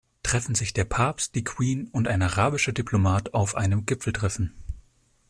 Treffen 0.23 0.55
sich 0.55 0.73
der 0.73 0.85
Papst, 0.85 1.35
die 1.35 1.43
Queen 1.43 1.87
und 1.89 2.07
ein 2.07 2.23
arabischer 2.23 2.71
Diplomat 2.71 3.35
auf 3.35 3.53
einem 3.53 3.85
Gipfeltreffen. 3.85 4.51